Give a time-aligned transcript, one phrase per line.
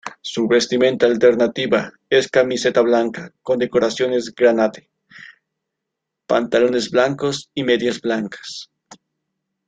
[0.23, 4.89] Su vestimenta alternativa es camiseta blanca con decoraciones granate,
[6.25, 8.71] pantalones blancos y medias blancas.